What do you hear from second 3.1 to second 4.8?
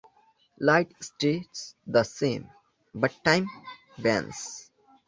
time bends.